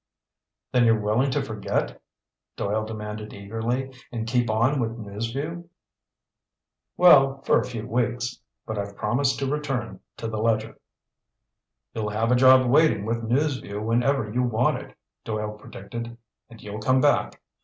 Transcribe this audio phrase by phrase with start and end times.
[0.71, 2.01] "Then you're willing to forget?"
[2.55, 3.93] Doyle demanded eagerly.
[4.11, 5.69] "And keep on with News Vue?"
[6.97, 8.39] "Well, for a few weeks.
[8.65, 10.79] But I've promised to return to the Ledger."
[11.93, 16.17] "You'll have a job waiting with News Vue whenever you want it," Doyle predicted.
[16.49, 17.39] "And you'll come back.